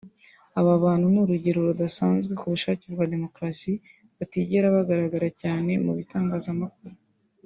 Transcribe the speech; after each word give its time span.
Aba 0.59 0.73
bantu 0.83 1.05
ni 1.09 1.19
urugero 1.23 1.59
rudasanzwe 1.69 2.33
ku 2.39 2.45
bushake 2.53 2.83
(bwa 2.93 3.05
demokarasi) 3.13 3.71
batigera 4.17 4.75
bagaragara 4.75 5.27
cyane 5.41 5.71
mu 5.85 5.91
bitangazamakuru 5.99 6.95